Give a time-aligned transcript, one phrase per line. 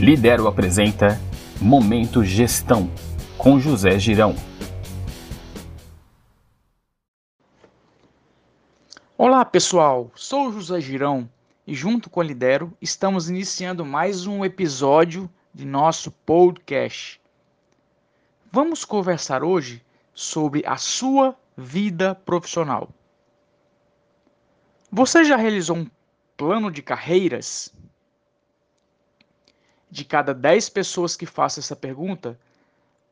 [0.00, 1.20] Lidero apresenta
[1.60, 2.90] Momento Gestão
[3.36, 4.34] com José Girão.
[9.18, 11.28] Olá pessoal, sou José Girão
[11.66, 17.20] e junto com a Lidero estamos iniciando mais um episódio de nosso podcast.
[18.50, 22.88] Vamos conversar hoje sobre a sua vida profissional.
[24.90, 25.86] Você já realizou um
[26.38, 27.70] plano de carreiras?
[29.90, 32.38] De cada 10 pessoas que façam essa pergunta,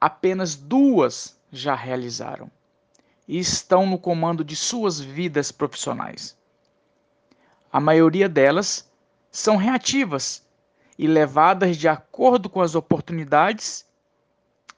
[0.00, 2.50] apenas duas já realizaram
[3.26, 6.36] e estão no comando de suas vidas profissionais.
[7.72, 8.88] A maioria delas
[9.30, 10.46] são reativas
[10.96, 13.84] e levadas de acordo com as oportunidades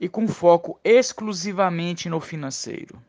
[0.00, 3.00] e com foco exclusivamente no financeiro.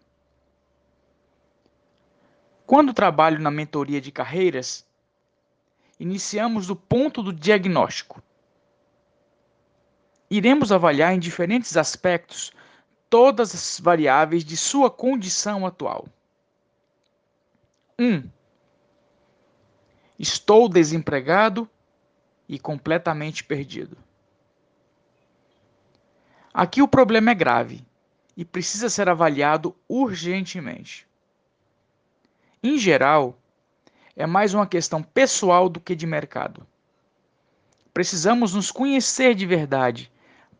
[2.66, 4.86] Quando trabalho na mentoria de carreiras,
[6.00, 8.22] iniciamos do ponto do diagnóstico
[10.32, 12.54] iremos avaliar em diferentes aspectos
[13.10, 16.08] todas as variáveis de sua condição atual.
[18.00, 18.06] 1.
[18.06, 18.30] Um,
[20.18, 21.70] estou desempregado
[22.48, 23.98] e completamente perdido.
[26.54, 27.86] Aqui o problema é grave
[28.38, 31.06] e precisa ser avaliado urgentemente.
[32.64, 33.38] Em geral,
[34.16, 36.66] é mais uma questão pessoal do que de mercado.
[37.94, 40.11] Precisamos nos conhecer de verdade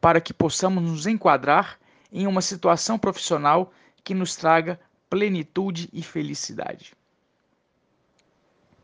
[0.02, 1.80] para que possamos nos enquadrar
[2.12, 3.72] em uma situação profissional
[4.04, 6.94] que nos traga plenitude e felicidade.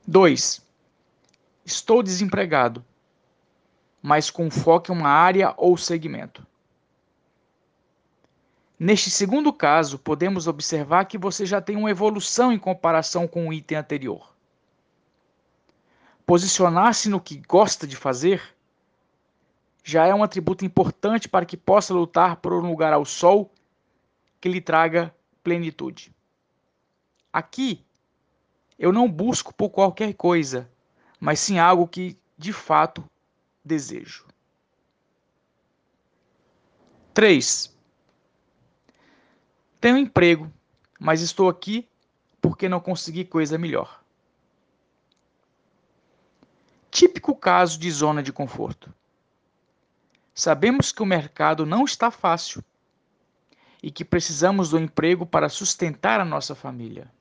[0.05, 0.61] 2.
[1.65, 2.85] Estou desempregado,
[4.01, 6.45] mas com foco em uma área ou segmento.
[8.79, 13.51] Neste segundo caso, podemos observar que você já tem uma evolução em comparação com o
[13.51, 14.33] item anterior.
[16.27, 18.55] Posicionar-se no que gosta de fazer
[19.87, 23.49] já é um atributo importante para que possa lutar por um lugar ao sol
[24.41, 26.13] que lhe traga plenitude.
[27.31, 27.85] Aqui,
[28.77, 30.69] eu não busco por qualquer coisa,
[31.21, 33.01] mas sim algo que de fato
[33.63, 34.27] desejo.
[37.13, 37.73] 3.
[39.79, 40.51] Tenho emprego,
[40.99, 41.87] mas estou aqui
[42.41, 44.03] porque não consegui coisa melhor.
[46.91, 48.93] Típico caso de zona de conforto.
[50.37, 52.63] Sabemos que o mercado não está fácil
[53.81, 57.11] e que precisamos do emprego para sustentar a nossa família.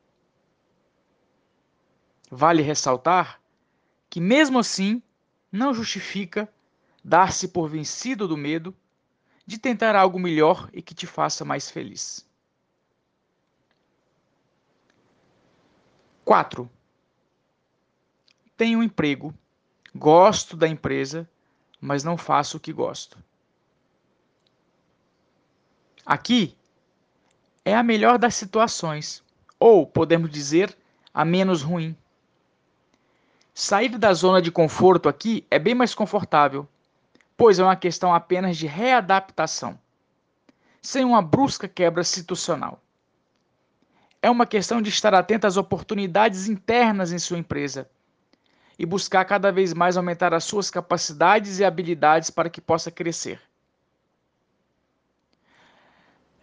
[2.30, 3.40] Vale ressaltar
[4.10, 5.02] que, mesmo assim,
[5.50, 6.46] não justifica
[7.02, 8.76] dar-se por vencido do medo
[9.46, 12.28] de tentar algo melhor e que te faça mais feliz.
[16.22, 16.70] 4.
[18.58, 19.32] Tenho um emprego,
[19.94, 21.26] gosto da empresa
[21.80, 23.18] mas não faço o que gosto.
[26.04, 26.56] Aqui
[27.64, 29.22] é a melhor das situações,
[29.58, 30.76] ou podemos dizer,
[31.12, 31.96] a menos ruim.
[33.52, 36.68] Sair da zona de conforto aqui é bem mais confortável,
[37.36, 39.78] pois é uma questão apenas de readaptação,
[40.80, 42.80] sem uma brusca quebra situacional.
[44.22, 47.88] É uma questão de estar atento às oportunidades internas em sua empresa
[48.78, 53.40] e buscar cada vez mais aumentar as suas capacidades e habilidades para que possa crescer.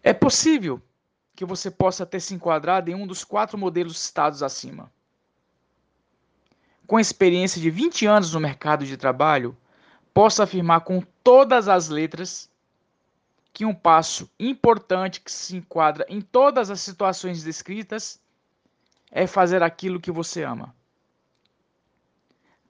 [0.02, 0.82] É possível
[1.36, 4.92] que você possa ter se enquadrado em um dos quatro modelos citados acima.
[6.86, 9.56] Com experiência de 20 anos no mercado de trabalho,
[10.14, 12.52] posso afirmar com todas as letras
[13.54, 18.20] que um passo importante que se enquadra em todas as situações descritas
[19.12, 20.74] é fazer aquilo que você ama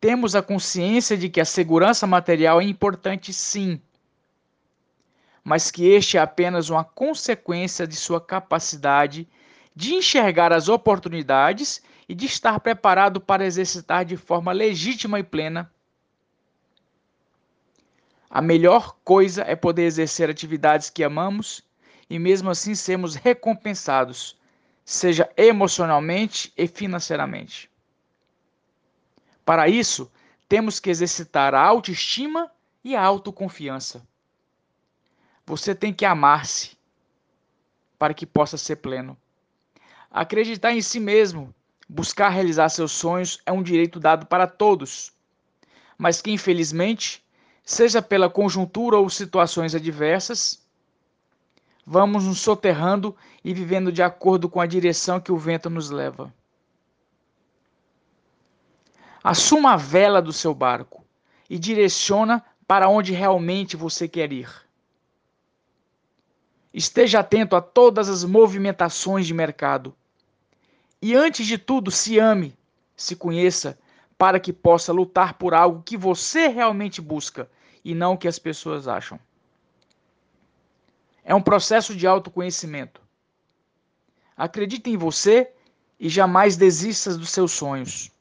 [0.03, 3.81] temos a consciência de que a segurança material é importante sim,
[5.41, 9.25] mas que este é apenas uma consequência de sua capacidade
[9.73, 15.71] de enxergar as oportunidades e de estar preparado para exercitar de forma legítima e plena.
[18.29, 21.63] A melhor coisa é poder exercer atividades que amamos
[22.09, 24.37] e mesmo assim sermos recompensados,
[24.83, 27.71] seja emocionalmente e financeiramente.
[29.45, 30.11] Para isso,
[30.47, 32.51] temos que exercitar a autoestima
[32.83, 34.05] e a autoconfiança.
[35.45, 36.77] Você tem que amar-se
[37.97, 39.17] para que possa ser pleno.
[40.09, 41.53] Acreditar em si mesmo,
[41.89, 45.11] buscar realizar seus sonhos é um direito dado para todos,
[45.97, 47.23] mas que infelizmente,
[47.63, 50.61] seja pela conjuntura ou situações adversas,
[51.85, 56.33] vamos nos soterrando e vivendo de acordo com a direção que o vento nos leva.
[59.23, 61.05] Assuma a vela do seu barco
[61.49, 64.49] e direciona para onde realmente você quer ir.
[66.73, 69.95] Esteja atento a todas as movimentações de mercado.
[71.01, 72.57] E antes de tudo, se ame,
[72.97, 73.77] se conheça,
[74.17, 77.49] para que possa lutar por algo que você realmente busca
[77.83, 79.19] e não o que as pessoas acham.
[81.23, 83.01] É um processo de autoconhecimento.
[84.35, 85.51] Acredite em você
[85.99, 88.12] e jamais desista dos seus sonhos.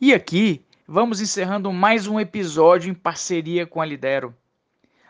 [0.00, 4.32] E aqui vamos encerrando mais um episódio em parceria com a Lidero.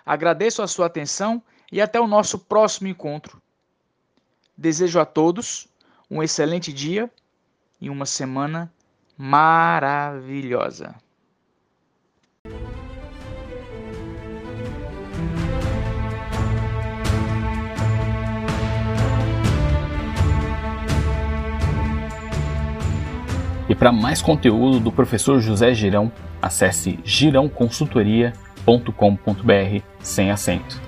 [0.04, 3.38] Agradeço a sua atenção e até o nosso próximo encontro.
[4.56, 5.68] Desejo a todos
[6.10, 7.10] um excelente dia
[7.78, 8.72] e uma semana
[9.14, 10.94] maravilhosa.
[23.78, 26.10] Para mais conteúdo do professor José Girão,
[26.42, 30.80] acesse girãoconsultoria.com.br sem acento.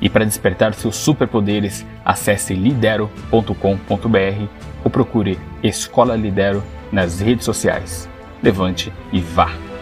[0.00, 4.46] E para despertar seus superpoderes, acesse lidero.com.br
[4.84, 6.62] ou procure Escola Lidero
[6.92, 8.08] nas redes sociais.
[8.42, 9.73] Levante e vá!